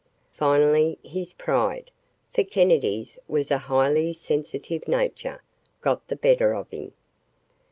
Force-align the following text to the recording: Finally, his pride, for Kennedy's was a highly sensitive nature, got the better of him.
Finally, 0.33 0.97
his 1.03 1.31
pride, 1.31 1.91
for 2.33 2.43
Kennedy's 2.43 3.19
was 3.27 3.51
a 3.51 3.59
highly 3.59 4.11
sensitive 4.13 4.87
nature, 4.87 5.43
got 5.79 6.07
the 6.07 6.15
better 6.15 6.53
of 6.55 6.67
him. 6.71 6.91